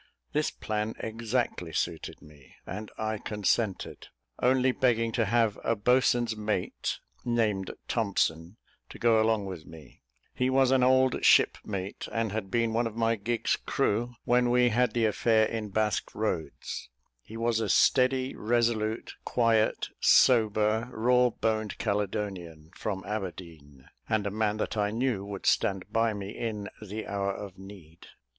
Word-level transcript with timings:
This 0.33 0.49
plan 0.49 0.95
exactly 0.99 1.71
suited 1.71 2.23
me, 2.23 2.55
and 2.65 2.89
I 2.97 3.19
consented, 3.19 4.07
only 4.41 4.71
begging 4.71 5.11
to 5.11 5.25
have 5.25 5.59
a 5.63 5.75
boatswain's 5.75 6.35
mate, 6.35 6.97
named 7.23 7.69
Thompson, 7.87 8.57
to 8.89 8.97
go 8.97 9.21
along 9.21 9.45
with 9.45 9.67
me; 9.67 10.01
he 10.33 10.49
was 10.49 10.71
an 10.71 10.81
old 10.81 11.23
shipmate, 11.23 12.07
and 12.11 12.31
had 12.31 12.49
been 12.49 12.73
one 12.73 12.87
of 12.87 12.95
my 12.95 13.15
gig's 13.15 13.55
crew 13.57 14.15
when 14.25 14.49
we 14.49 14.69
had 14.69 14.93
the 14.93 15.05
affair 15.05 15.45
in 15.45 15.69
Basque 15.69 16.15
Roads; 16.15 16.89
he 17.21 17.37
was 17.37 17.59
a 17.59 17.69
steady, 17.69 18.35
resolute, 18.35 19.13
quiet, 19.23 19.89
sober, 19.99 20.89
raw 20.91 21.29
boned 21.29 21.77
Caledonian, 21.77 22.71
from 22.75 23.03
Aberdeen, 23.05 23.87
and 24.09 24.25
a 24.25 24.31
man 24.31 24.57
that 24.57 24.75
I 24.75 24.89
knew 24.89 25.23
would 25.25 25.45
stand 25.45 25.93
by 25.93 26.11
me 26.15 26.35
in 26.35 26.69
the 26.81 27.05
hour 27.05 27.35
of 27.35 27.59
need. 27.59 28.07